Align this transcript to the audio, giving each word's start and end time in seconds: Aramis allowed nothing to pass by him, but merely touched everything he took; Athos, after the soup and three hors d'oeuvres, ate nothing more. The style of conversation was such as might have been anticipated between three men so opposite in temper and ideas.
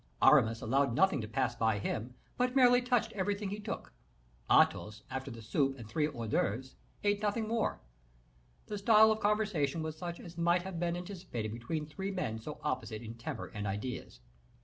Aramis 0.19 0.61
allowed 0.61 0.95
nothing 0.95 1.21
to 1.21 1.27
pass 1.27 1.55
by 1.55 1.77
him, 1.77 2.15
but 2.35 2.55
merely 2.55 2.81
touched 2.81 3.11
everything 3.11 3.51
he 3.51 3.59
took; 3.59 3.93
Athos, 4.51 5.03
after 5.11 5.29
the 5.29 5.43
soup 5.43 5.77
and 5.77 5.87
three 5.87 6.07
hors 6.07 6.27
d'oeuvres, 6.29 6.73
ate 7.03 7.21
nothing 7.21 7.47
more. 7.47 7.81
The 8.65 8.79
style 8.79 9.11
of 9.11 9.19
conversation 9.19 9.83
was 9.83 9.95
such 9.95 10.19
as 10.19 10.39
might 10.39 10.63
have 10.63 10.79
been 10.79 10.97
anticipated 10.97 11.53
between 11.53 11.85
three 11.85 12.09
men 12.09 12.39
so 12.39 12.59
opposite 12.63 13.03
in 13.03 13.13
temper 13.13 13.45
and 13.53 13.67
ideas. 13.67 14.21